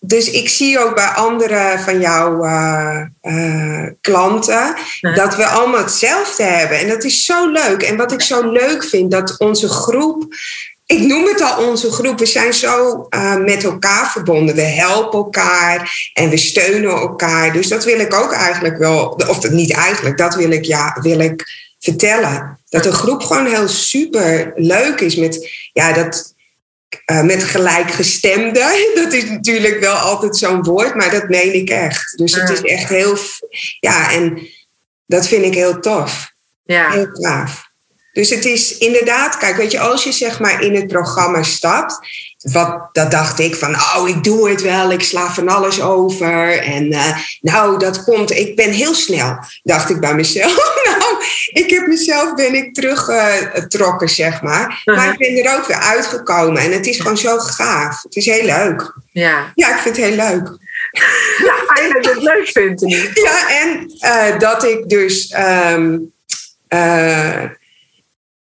[0.00, 5.14] Dus ik zie ook bij andere van jouw eh, eh, klanten Ja.
[5.14, 6.78] dat we allemaal hetzelfde hebben.
[6.78, 7.82] En dat is zo leuk.
[7.82, 10.26] En wat ik zo leuk vind, dat onze groep
[10.88, 12.18] ik noem het al onze groep.
[12.18, 14.54] We zijn zo eh, met elkaar verbonden.
[14.54, 17.52] We helpen elkaar en we steunen elkaar.
[17.52, 20.98] Dus dat wil ik ook eigenlijk wel, of dat niet eigenlijk, dat wil ik, ja,
[21.02, 21.44] wil ik
[21.78, 22.58] vertellen.
[22.68, 26.34] Dat de groep gewoon heel super leuk is met, ja, dat,
[27.04, 28.72] eh, met gelijkgestemden.
[29.02, 32.18] Dat is natuurlijk wel altijd zo'n woord, maar dat meen ik echt.
[32.18, 33.16] Dus het is echt heel,
[33.80, 34.48] ja, en
[35.06, 36.32] dat vind ik heel tof.
[36.64, 36.90] Ja.
[36.90, 37.67] Heel gaaf.
[38.18, 41.98] Dus het is inderdaad, kijk, weet je, als je zeg maar in het programma stapt
[42.38, 46.58] wat, dat dacht ik van, oh, ik doe het wel, ik sla van alles over.
[46.58, 50.74] En uh, nou, dat komt, ik ben heel snel, dacht ik bij mezelf.
[50.88, 54.82] nou, ik heb mezelf, ben ik teruggetrokken, uh, zeg maar.
[54.84, 58.02] Maar ik ben er ook weer uitgekomen en het is gewoon zo gaaf.
[58.02, 58.94] Het is heel leuk.
[59.12, 60.46] Ja, ja ik vind het heel leuk.
[61.38, 62.80] Ja, je het leuk vindt.
[63.14, 65.34] Ja, en uh, dat ik dus...
[65.72, 66.12] Um,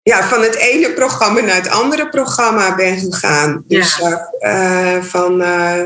[0.09, 3.65] ja, van het ene programma naar het andere programma ben gegaan.
[3.67, 4.31] Dus ja.
[4.41, 5.41] uh, van.
[5.41, 5.81] Uh,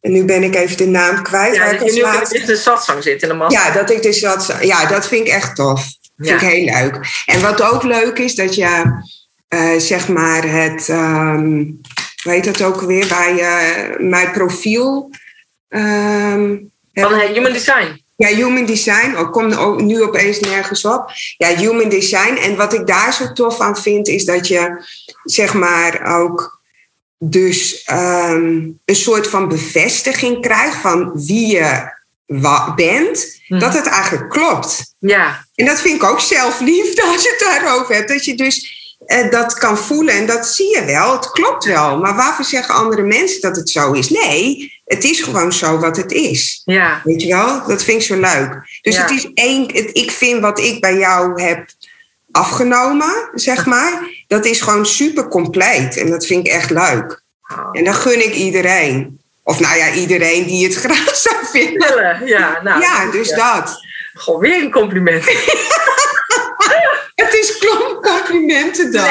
[0.00, 1.54] en nu ben ik even de naam kwijt.
[1.54, 2.38] Ja, dat je nu laatste...
[2.38, 3.66] in de satsang zit in de massa.
[3.66, 4.20] Ja, dat ik dus
[4.60, 5.86] ja, dat vind ik echt tof.
[6.16, 6.98] Dat vind ik heel leuk.
[7.26, 9.02] En wat ook leuk is, dat je
[9.48, 11.80] uh, zeg maar het, um,
[12.22, 15.10] weet dat ook weer, bij mijn profiel.
[15.68, 18.03] Um, van Human Design.
[18.16, 19.16] Ja, human design.
[19.18, 21.10] Ik kom nu opeens nergens op.
[21.36, 22.36] Ja, human design.
[22.36, 24.84] En wat ik daar zo tof aan vind, is dat je
[25.24, 26.62] zeg maar ook
[27.18, 31.92] dus um, een soort van bevestiging krijgt van wie je
[32.74, 33.58] bent, mm.
[33.58, 34.94] dat het eigenlijk klopt.
[34.98, 35.46] Ja.
[35.54, 38.08] En dat vind ik ook zelfliefde als je het daarover hebt.
[38.08, 38.83] Dat je dus
[39.30, 41.12] dat kan voelen en dat zie je wel.
[41.12, 41.98] Het klopt wel.
[41.98, 44.08] Maar waarvoor zeggen andere mensen dat het zo is?
[44.10, 46.62] Nee, het is gewoon zo wat het is.
[46.64, 47.00] Ja.
[47.04, 47.66] Weet je wel?
[47.66, 48.78] Dat vind ik zo leuk.
[48.82, 49.02] Dus Ja.
[49.02, 51.66] het is één, het, ik vind wat ik bij jou heb
[52.30, 55.96] afgenomen, zeg maar, dat is gewoon super compleet.
[55.96, 57.22] En dat vind ik echt leuk.
[57.72, 59.20] En dat gun ik iedereen.
[59.42, 62.26] Of nou ja, iedereen die het graag zou vinden.
[62.26, 63.76] Ja, nou, Ja, dus dat.
[64.14, 65.24] Gewoon weer een compliment.
[67.14, 69.04] Het is klomp complimenten dan.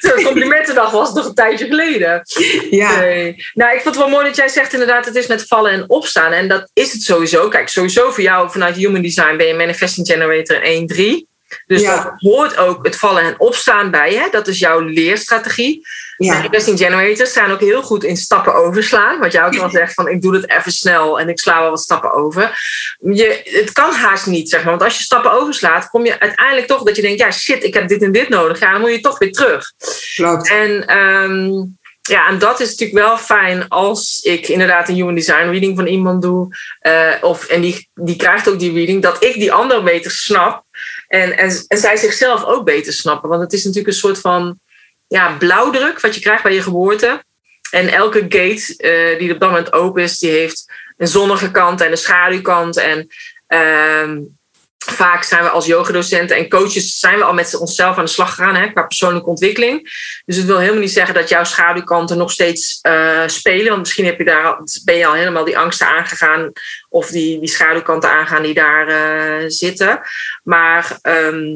[0.00, 2.22] Nee, complimentendag was nog een tijdje geleden.
[2.70, 3.00] Ja.
[3.00, 3.44] Nee.
[3.54, 5.84] Nou, ik vond het wel mooi dat jij zegt inderdaad, het is met vallen en
[5.90, 6.32] opstaan.
[6.32, 7.48] En dat is het sowieso.
[7.48, 11.26] Kijk, sowieso voor jou vanuit Human Design ben je Manifesting Generator 1-3.
[11.66, 12.02] Dus Ja.
[12.02, 14.28] dat hoort ook het vallen en opstaan bij je.
[14.30, 15.86] Dat is jouw leerstrategie.
[16.16, 16.34] Ja.
[16.34, 19.18] Manifesting Generators zijn ook heel goed in stappen overslaan.
[19.18, 21.70] Wat jij ook al zegt, van ik doe het even snel en ik sla wel
[21.70, 22.58] wat stappen over.
[22.98, 24.70] Je, het kan haast niet, zeg maar.
[24.70, 27.74] Want als je stappen overslaat, kom je uiteindelijk toch dat je denkt, ja shit, ik
[27.74, 28.60] heb dit en dit nodig.
[28.60, 29.72] Ja, dan moet je toch weer terug.
[30.14, 30.50] Klopt.
[30.50, 31.50] En, ehm,
[32.02, 35.86] ja, en dat is natuurlijk wel fijn als ik inderdaad een human design reading van
[35.86, 36.56] iemand doe.
[36.80, 40.64] eh, of, en die, die krijgt ook die reading, dat ik die ander beter snap.
[41.08, 43.28] En, en, en zij zichzelf ook beter snappen.
[43.28, 44.60] Want het is natuurlijk een soort van
[45.08, 47.24] ja, blauwdruk wat je krijgt bij je geboorte.
[47.70, 51.80] En elke gate eh, die op dat moment open is, die heeft een zonnige kant
[51.80, 52.76] en een schaduwkant.
[52.76, 53.08] En
[53.46, 54.18] ehm,
[54.86, 58.34] vaak zijn we als yogadocenten en coaches zijn we al met onszelf aan de slag
[58.34, 59.82] gegaan hè, qua persoonlijke ontwikkeling.
[60.24, 63.68] Dus het wil helemaal niet zeggen dat jouw schaduwkanten nog steeds eh, spelen.
[63.68, 66.52] Want misschien heb je daar, ben je al helemaal die angsten aangegaan.
[66.88, 70.00] Of die, die schaduwkanten aangaan die daar eh, zitten.
[70.42, 71.54] Maar ehm,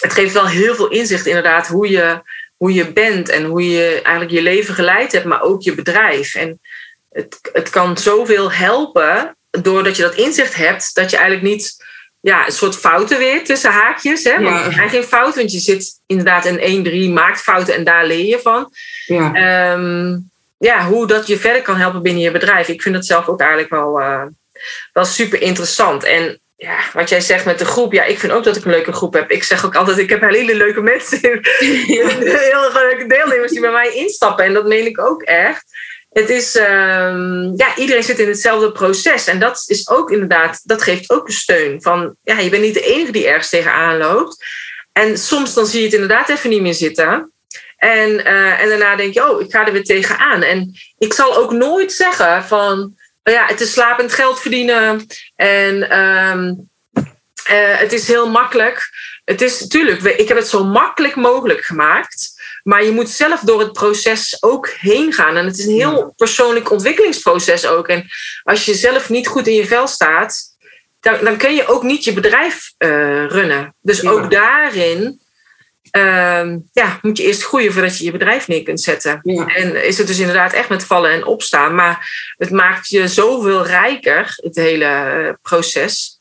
[0.00, 2.22] het geeft wel heel veel inzicht inderdaad hoe je,
[2.56, 3.28] hoe je bent.
[3.28, 5.24] En hoe je eigenlijk je leven geleid hebt.
[5.24, 6.34] Maar ook je bedrijf.
[6.34, 6.60] En
[7.10, 10.94] het, het kan zoveel helpen doordat je dat inzicht hebt.
[10.94, 11.84] Dat je eigenlijk niet
[12.20, 14.24] ja, een soort fouten weer tussen haakjes.
[14.24, 14.42] Hè?
[14.42, 14.64] Want Ja.
[14.64, 18.24] er zijn geen fouten, want je zit inderdaad in 1-3, maakt fouten en daar leer
[18.24, 18.72] je van.
[19.06, 19.32] Ja.
[19.34, 20.18] Ehm,
[20.58, 22.68] ja, hoe dat je verder kan helpen binnen je bedrijf.
[22.68, 24.22] Ik vind dat zelf ook eigenlijk wel, eh,
[24.92, 26.04] wel super interessant.
[26.04, 28.70] En ja, wat jij zegt met de groep, ja, ik vind ook dat ik een
[28.70, 29.30] leuke groep heb.
[29.30, 31.18] Ik zeg ook altijd, ik heb hele leuke mensen,
[31.86, 34.44] heel leuke deelnemers die bij mij instappen.
[34.44, 35.64] En dat meen ik ook echt.
[36.10, 39.26] Het is, ehm, ja, iedereen zit in hetzelfde proces.
[39.26, 41.82] En dat is ook inderdaad, dat geeft ook een steun.
[41.82, 44.44] Van, ja, je bent niet de enige die ergens tegenaan loopt.
[44.92, 47.32] En soms dan zie je het inderdaad even niet meer zitten.
[47.76, 50.42] En, eh, en daarna denk je, oh, ik ga er weer tegenaan.
[50.42, 52.94] En ik zal ook nooit zeggen van,
[53.32, 55.06] ja, het is slapend geld verdienen.
[55.36, 56.54] En ehm,
[57.44, 58.90] eh, het is heel makkelijk.
[59.24, 62.34] Het is natuurlijk, ik heb het zo makkelijk mogelijk gemaakt.
[62.62, 65.36] Maar je moet zelf door het proces ook heen gaan.
[65.36, 67.88] En het is een heel persoonlijk ontwikkelingsproces ook.
[67.88, 68.08] En
[68.42, 70.42] als je zelf niet goed in je vel staat,
[71.00, 73.74] dan, dan kun je ook niet je bedrijf eh, runnen.
[73.80, 75.20] Dus ook daarin
[75.96, 79.20] ehm, ja, moet je eerst groeien voordat je je bedrijf neer kunt zetten.
[79.22, 79.46] Ja.
[79.46, 81.74] En is het dus inderdaad echt met vallen en opstaan.
[81.74, 86.20] Maar het maakt je zoveel rijker, het hele eh, proces.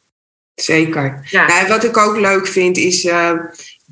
[0.55, 1.27] Zeker.
[1.29, 1.47] Ja.
[1.47, 3.05] Nou, wat ik ook leuk vind is.
[3.05, 3.33] eh,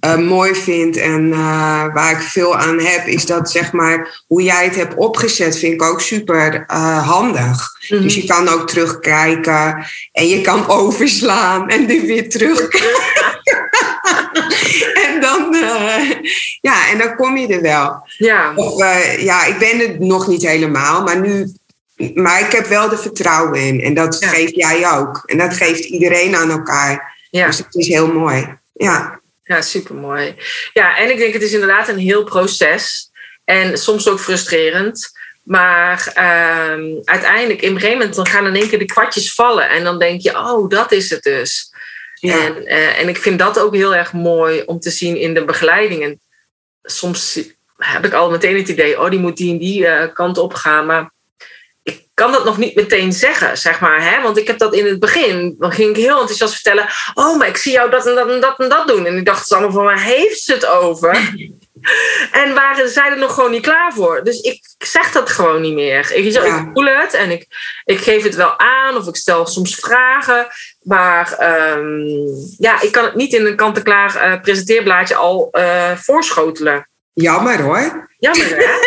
[0.03, 4.43] eh, mooi vind en eh, waar ik veel aan heb, is dat zeg maar hoe
[4.43, 7.69] jij het hebt opgezet, vind ik ook super eh, handig.
[7.89, 8.01] Mhm.
[8.01, 12.59] Dus je kan ook terugkijken en je kan overslaan en er weer terug.
[15.07, 15.55] en dan,
[16.61, 18.07] ja, en dan kom je er wel.
[18.17, 18.83] Ja, Of,
[19.19, 21.53] ja, ik ben het nog niet helemaal, maar nu.
[22.13, 23.81] Maar ik heb wel de vertrouwen in.
[23.81, 24.27] En dat Ja.
[24.27, 25.23] geef jij ook.
[25.25, 27.15] En dat geeft iedereen aan elkaar.
[27.29, 27.45] ja.
[27.45, 28.57] Dus het is heel mooi.
[28.73, 29.21] Ja,
[29.53, 30.35] Ja, supermooi.
[30.73, 33.11] Ja, en ik denk het is inderdaad een heel proces.
[33.45, 35.11] En soms ook frustrerend.
[35.43, 39.69] Maar ehm, uiteindelijk, in een gegeven moment, dan gaan in één keer de kwartjes vallen.
[39.69, 41.71] En dan denk je, oh, dat is het dus.
[42.13, 42.45] Ja.
[42.45, 45.45] En, eh, en ik vind dat ook heel erg mooi om te zien in de
[45.45, 46.03] begeleiding.
[46.03, 46.19] En
[46.83, 47.39] soms
[47.77, 50.53] heb ik al meteen het idee, oh, die moet die en die eh, kant op
[50.53, 50.85] gaan.
[50.85, 51.12] Maar
[52.13, 54.11] kan dat nog niet meteen zeggen, zeg maar.
[54.11, 54.21] Hè?
[54.21, 56.87] Want ik heb dat in het begin, dan ging ik heel enthousiast vertellen.
[57.13, 59.05] Oh, maar ik zie jou dat en dat en dat en dat doen.
[59.05, 61.33] En ik dacht allemaal van, waar heeft ze het over?
[62.43, 64.23] en waren zij er nog gewoon niet klaar voor.
[64.23, 66.11] Dus ik zeg dat gewoon niet meer.
[66.11, 66.43] Ik, Ja.
[66.45, 67.47] ik voel het en ik,
[67.83, 70.47] ik geef het wel aan of ik stel soms vragen.
[70.81, 72.07] Maar ehm,
[72.57, 76.87] ja, ik kan het niet in een kant-en-klaar eh, presenteerblaadje al eh, voorschotelen.
[77.13, 78.09] Jammer hoor.
[78.19, 78.71] Jammer, hè?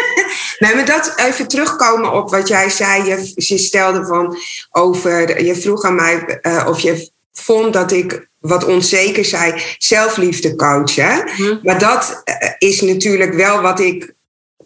[0.58, 3.04] Nee, maar dat even terugkomen op wat jij zei.
[3.04, 4.38] Je, je stelde van
[4.70, 5.44] over.
[5.44, 11.24] Je vroeg aan mij eh, of je vond dat ik wat onzeker zei, zelfliefde coachen.
[11.36, 11.58] Mhm.
[11.62, 14.14] Maar dat eh, is natuurlijk wel wat ik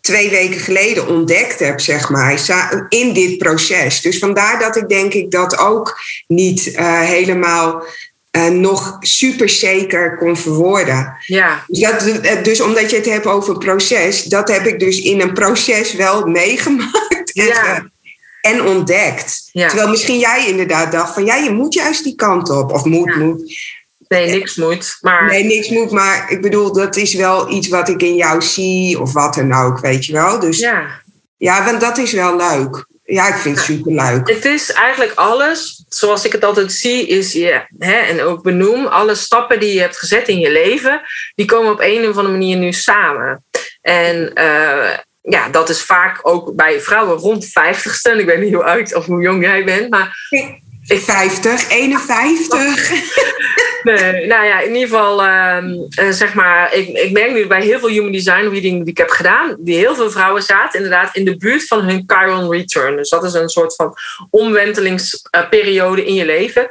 [0.00, 4.00] twee weken geleden ontdekt heb, zeg maar, in dit proces.
[4.00, 7.84] Dus vandaar dat ik denk ik dat ook niet eh, helemaal
[8.30, 11.16] eh, nog super zeker kon verwoorden.
[11.26, 15.20] Ja, Dus, dat, dus omdat je het hebt over proces, dat heb ik dus in
[15.20, 17.54] een proces wel meegemaakt Ja.
[17.54, 17.90] ge-
[18.40, 19.48] en ontdekt.
[19.52, 19.68] Ja.
[19.68, 22.72] Terwijl misschien jij inderdaad dacht van ja, je moet juist die kant op.
[22.72, 23.18] Of moet, Ja.
[23.18, 23.58] moet.
[24.08, 24.96] nee, niks moet.
[25.00, 28.42] Maar Nee, niks moet, maar ik bedoel, dat is wel iets wat ik in jou
[28.42, 30.38] zie of wat dan ook, weet je wel.
[30.38, 30.86] Dus ja,
[31.36, 32.86] ja, want dat is wel leuk.
[33.10, 34.28] Ja, ik vind het super leuk.
[34.28, 38.86] het is eigenlijk alles, zoals ik het altijd zie, is je, hè, en ook benoem,
[38.86, 41.00] alle stappen die je hebt gezet in je leven,
[41.34, 43.44] die komen op een of andere manier nu samen.
[43.80, 48.10] En eh, ja, dat is vaak ook bij vrouwen rond 50ste.
[48.10, 50.16] En ik weet niet hoe oud of hoe jong jij bent, maar
[50.98, 52.90] 50, 51.
[53.82, 57.62] Nee, nou ja, in ieder geval, ehm, eh, zeg maar, ik, ik merk nu bij
[57.62, 61.16] heel veel human design reading die ik heb gedaan, die heel veel vrouwen zaten inderdaad
[61.16, 62.96] in de buurt van hun Chiron return.
[62.96, 63.94] Dus dat is een soort van
[64.30, 66.68] omwentelingsperiode in je leven,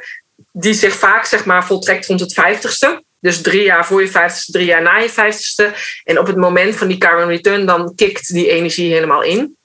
[0.52, 3.04] die zich vaak, zeg maar, voltrekt rond het vijftigste.
[3.20, 5.74] Dus drie jaar voor je vijftigste, drie jaar na je vijftigste.
[6.04, 9.58] En op het moment van die Chiron return, dan kikt die energie helemaal in.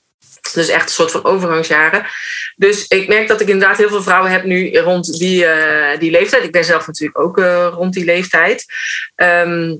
[0.52, 2.06] Dus echt een soort van overgangsjaren.
[2.56, 6.10] Dus ik merk dat ik inderdaad heel veel vrouwen heb nu rond die, eh, die
[6.10, 6.44] leeftijd.
[6.44, 8.64] Ik ben zelf natuurlijk ook eh, rond die leeftijd.
[9.14, 9.74] Ehm,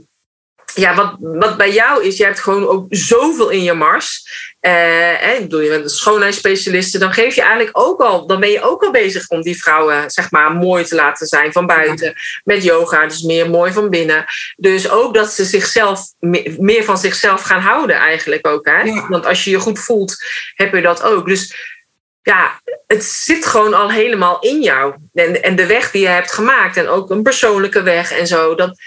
[0.74, 4.22] ja, wat, wat bij jou is, je hebt gewoon ook zoveel in je mars.
[4.64, 4.72] Eh,
[5.18, 6.98] hè, ik bedoel, je bent een schoonheidsspecialiste.
[6.98, 10.10] Dan geef je eigenlijk ook al, dan ben je ook al bezig om die vrouwen,
[10.10, 12.14] zeg maar, mooi te laten zijn van buiten.
[12.44, 14.24] Met yoga, dus meer mooi van binnen.
[14.56, 18.66] Dus ook dat ze zichzelf, me- meer van zichzelf gaan houden eigenlijk ook.
[18.66, 18.82] Hè?
[18.82, 19.08] Ja.
[19.08, 20.16] Want als je je goed voelt,
[20.54, 21.26] heb je dat ook.
[21.26, 21.54] Dus
[22.22, 24.94] ja, het zit gewoon al helemaal in jou.
[25.14, 28.54] En, en de weg die je hebt gemaakt en ook een persoonlijke weg en zo.
[28.54, 28.78] Dat,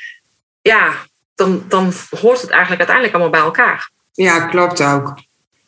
[0.61, 0.93] ja,
[1.35, 3.89] dan, dan hoort het eigenlijk uiteindelijk allemaal bij elkaar.
[4.13, 5.25] Ja, klopt ook.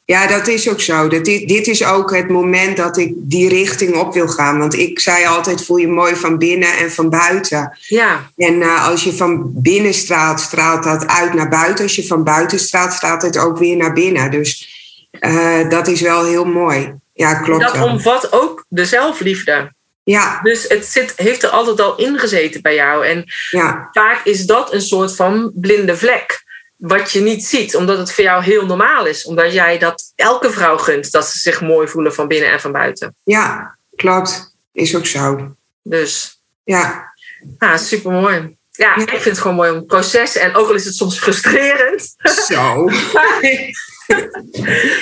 [0.10, 1.08] Ja, dat is ook zo.
[1.08, 4.60] Dat dit, dit is ook het moment dat ik die richting op wil gaan.
[4.60, 7.78] Want ik zei altijd, voel je mooi van binnen en van buiten.
[7.88, 11.84] Ja, En eh, als je van binnen straalt, straalt dat uit naar buiten.
[11.84, 14.32] Als je van buiten straalt, straalt het ook weer naar binnen.
[14.32, 14.70] Dus
[15.12, 16.94] eh, dat is wel heel mooi.
[17.14, 17.84] Ja, klopt dat ook.
[17.84, 19.74] omvat ook de zelfliefde.
[20.04, 23.06] Ja, Dus het zit, heeft er altijd al ingezeten bij jou.
[23.06, 26.48] En ja, vaak is dat een soort van blinde vlek.
[26.80, 29.26] Wat je niet ziet, omdat het voor jou heel normaal is.
[29.26, 32.72] Omdat jij dat elke vrouw gunt, dat ze zich mooi voelen van binnen en van
[32.72, 33.16] buiten.
[33.24, 34.56] ja, klopt.
[34.74, 35.56] Is ook zo.
[35.84, 37.14] Dus Ja,
[37.60, 38.58] ja, super mooi.
[38.72, 39.02] Ja, Ja.
[39.02, 40.36] ik vind het gewoon mooi om proces.
[40.36, 42.16] En ook al is het soms frustrerend.
[42.48, 42.86] zo.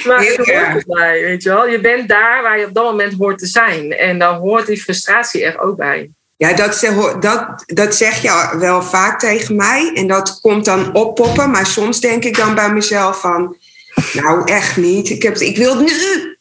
[0.06, 1.68] Maar het hoort erbij, weet je wel.
[1.68, 3.92] Je bent daar waar je op dat moment hoort te zijn.
[3.92, 6.12] En dan hoort die frustratie er ook bij.
[6.38, 9.92] Ja, dat, dat, dat zeg je wel vaak tegen mij.
[9.94, 11.52] En dat komt dan oppoppen.
[11.52, 13.56] Maar soms denk ik dan bij mezelf van...
[14.14, 15.10] Nou, echt niet.
[15.10, 16.38] Ik, heb, ik wil het nu.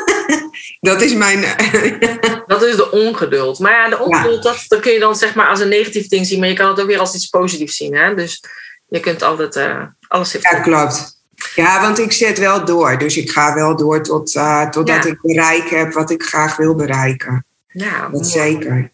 [0.90, 1.44] dat is mijn...
[2.46, 3.58] Dat is de ongeduld.
[3.58, 6.26] Maar ja, de ongeduld, dat, dat kun je dan zeg maar als een negatief ding
[6.26, 6.40] zien.
[6.40, 7.94] Maar je kan het ook weer als iets positiefs zien.
[7.94, 8.14] Hè?
[8.14, 8.42] Dus
[8.88, 10.44] je kunt altijd eh, alles heeft.
[10.44, 11.16] ja, klopt.
[11.54, 12.98] Ja, want ik zet wel door.
[12.98, 15.10] Dus ik ga wel door tot, eh, totdat Ja.
[15.10, 17.46] ik bereik heb wat ik graag wil bereiken.
[17.78, 18.24] Ja, Dat mooi.
[18.24, 18.92] zeker.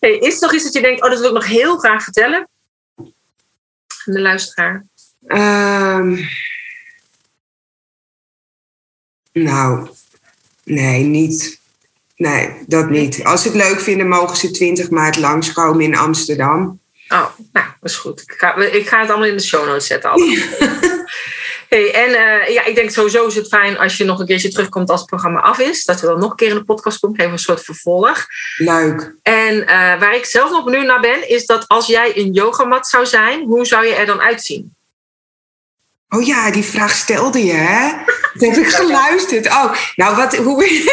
[0.00, 2.02] Hey, is er nog iets dat je denkt, oh, dat wil ik nog heel graag
[2.02, 2.48] vertellen?
[4.06, 4.84] Aan de luisteraar.
[5.26, 6.22] Ehm,
[9.32, 9.88] nou,
[10.64, 11.60] nee, niet.
[12.16, 13.24] Nee, dat niet.
[13.24, 16.80] Als ze het leuk vinden, mogen ze 20 maart langskomen in Amsterdam.
[17.08, 18.20] Oh, nou, dat is goed.
[18.20, 20.10] Ik ga, ik ga het allemaal in de show notes zetten.
[20.10, 20.36] allemaal.
[21.68, 24.48] Hey, en eh, ja, ik denk sowieso is het fijn als je nog een keertje
[24.48, 25.84] terugkomt als het programma af is.
[25.84, 27.20] Dat we dan nog een keer in de podcast komen.
[27.20, 28.26] Even een soort vervolg.
[28.56, 29.16] Leuk.
[29.22, 32.86] En eh, waar ik zelf nog benieuwd naar ben, is dat als jij een yogamat
[32.86, 34.74] zou zijn, hoe zou je er dan uitzien?
[36.08, 37.90] Oh ja, die vraag stelde je, hè?
[38.34, 39.46] Dat heb ik geluisterd.
[39.46, 40.92] Oh, nou wat, hoe...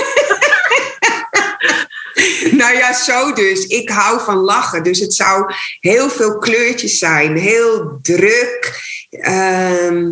[2.62, 3.65] nou ja, zo dus.
[3.65, 4.84] Ik hou van lachen.
[4.84, 7.38] Dus het zou heel veel kleurtjes zijn.
[7.38, 8.81] Heel druk.
[9.10, 10.10] Ehm,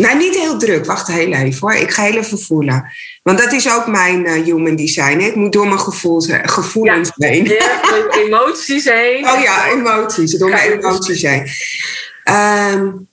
[0.00, 0.86] nou, niet heel druk.
[0.86, 1.74] Wacht heel even hoor.
[1.74, 2.92] Ik ga heel even voelen.
[3.22, 5.18] Want dat is ook mijn uh, human design.
[5.18, 5.26] Hè?
[5.26, 7.44] Ik moet door mijn gevoel, gevoelens ja, heen.
[7.44, 9.28] Ja, emoties heen.
[9.28, 10.38] Oh ja, emoties.
[10.38, 11.46] Door mijn emoties heen.
[12.24, 13.08] Um,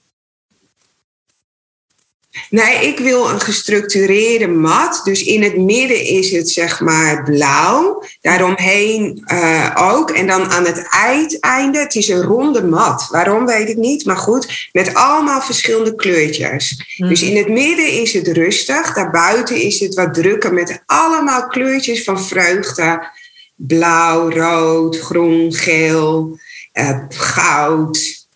[2.50, 5.02] Nee, ik wil een gestructureerde mat.
[5.04, 8.04] Dus in het midden is het zeg maar blauw.
[8.22, 10.10] Daaromheen uh, ook.
[10.10, 13.08] En dan aan het uiteinde, het is een ronde mat.
[13.12, 14.70] Waarom weet ik niet, maar goed.
[14.72, 16.96] Met allemaal verschillende kleurtjes.
[16.96, 17.10] Hmm.
[17.10, 18.94] Dus in het midden is het rustig.
[18.94, 23.08] Daarbuiten is het wat drukker met allemaal kleurtjes van vreugde.
[23.56, 26.40] Blauw, rood, groen, geel,
[26.74, 28.28] uh, goud.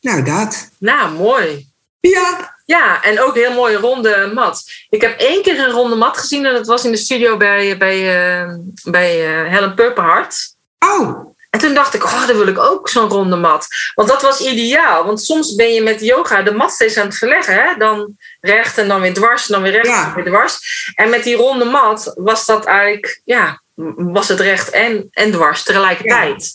[0.00, 0.68] Nou, dat.
[0.78, 1.66] Nou, mooi.
[2.00, 4.62] Ja, ja, en ook heel mooie ronde mat.
[4.88, 7.76] Ik heb één keer een ronde mat gezien en dat was in de studio bij,
[7.76, 7.98] bij,
[8.42, 8.54] uh,
[8.84, 10.54] bij uh, Helen Purperhart.
[10.78, 11.34] Oh.
[11.50, 13.66] En toen dacht ik, oh, dan wil ik ook zo'n ronde mat.
[13.94, 15.04] Want dat was ideaal.
[15.04, 17.54] Want soms ben je met yoga de mat steeds aan het verleggen.
[17.54, 17.76] Hè?
[17.78, 20.58] Dan recht en dan weer dwars en dan weer recht en dan weer dwars.
[20.94, 23.62] En met die ronde mat was dat eigenlijk, ja,
[23.96, 26.52] was het recht en, en dwars tegelijkertijd.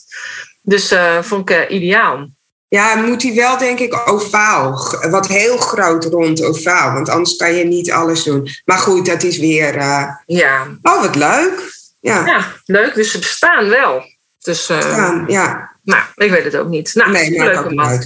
[0.61, 2.27] Dus uh, vond ik ideaal.
[2.73, 4.71] Ja, moet hij wel, denk ik, ovaal.
[5.09, 6.93] Wat heel groot rond ovaal.
[6.93, 8.49] Want anders kan je niet alles doen.
[8.65, 9.75] Maar goed, dat is weer.
[9.75, 10.09] Uh...
[10.25, 10.67] Ja.
[10.81, 11.73] Oh, wat leuk.
[11.99, 12.25] Ja.
[12.25, 12.93] ja, leuk.
[12.93, 14.03] Dus ze bestaan wel.
[14.39, 14.77] Dus, uh...
[14.77, 15.71] bestaan, ja.
[15.83, 16.95] Nou, ik weet het ook niet.
[16.95, 17.89] Nou, nee, leuke man.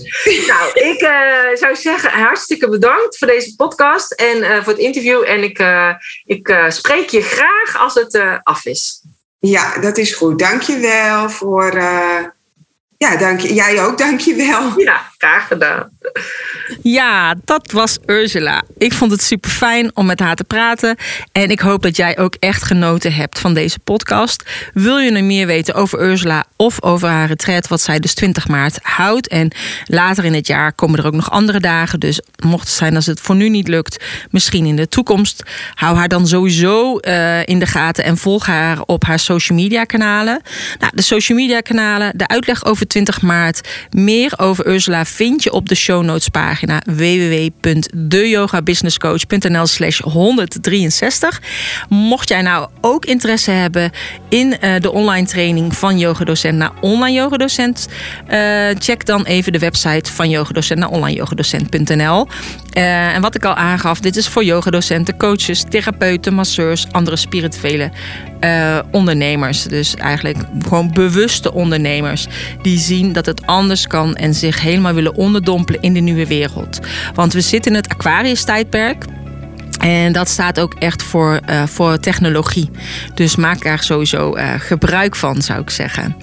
[0.48, 5.24] Nou, ik uh, zou zeggen, hartstikke bedankt voor deze podcast en voor het interview.
[5.28, 5.64] En ik,
[6.26, 9.02] ik spreek je graag als het af is.
[9.40, 10.40] Ja, dat is goed.
[10.40, 11.72] Dank je wel voor
[12.98, 13.40] ja, dank.
[13.40, 14.80] Jij ook, dank je wel.
[14.80, 15.97] Ja, graag gedaan.
[16.82, 18.64] Ja, dat was Ursula.
[18.78, 20.96] Ik vond het super fijn om met haar te praten.
[21.32, 24.44] En ik hoop dat jij ook echt genoten hebt van deze podcast.
[24.74, 28.48] Wil je nu meer weten over Ursula of over haar retreat, wat zij dus 20
[28.48, 29.28] maart houdt?
[29.28, 29.52] En
[29.86, 32.00] later in het jaar komen er ook nog andere dagen.
[32.00, 35.44] Dus mocht het zijn als het voor nu niet lukt, misschien in de toekomst,
[35.74, 39.84] hou haar dan sowieso uh, in de gaten en volg haar op haar social media
[39.84, 40.42] kanalen.
[40.80, 45.52] Nou, de social media kanalen, de uitleg over 20 maart, meer over Ursula vind je
[45.52, 51.42] op de show notes pagina www.deyogabusinesscoach.nl slash 163.
[51.90, 53.92] Mocht jij nou ook interesse hebben
[54.30, 57.88] in uh, de online training van yogadocent naar online yogadocent,
[58.32, 62.28] uh, check dan even de website van yogadocent naar onlineyogadocent.nl.
[62.78, 67.92] Uh, en wat ik al aangaf, dit is voor yogadocenten, coaches, therapeuten, masseurs, andere spirituele
[68.42, 69.64] uh, ondernemers.
[69.64, 72.28] Dus eigenlijk gewoon bewuste ondernemers.
[72.62, 76.80] Die zien dat het anders kan en zich helemaal willen onderdompelen in de nieuwe wereld.
[77.14, 79.06] Want we zitten in het Aquarius-tijdperk.
[79.80, 82.70] En dat staat ook echt voor, uh, voor technologie.
[83.14, 86.16] Dus maak daar sowieso gebruik van, zou ik zeggen.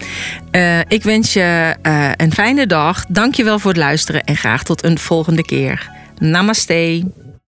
[0.89, 1.75] Ik wens je
[2.17, 3.05] een fijne dag.
[3.09, 5.94] Dank je wel voor het luisteren en graag tot een volgende keer.
[6.21, 7.05] Namaste.